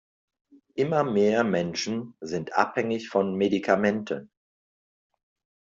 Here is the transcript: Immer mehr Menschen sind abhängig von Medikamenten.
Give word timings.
Immer 0.73 1.03
mehr 1.03 1.43
Menschen 1.43 2.15
sind 2.21 2.53
abhängig 2.53 3.07
von 3.09 3.35
Medikamenten. 3.35 4.31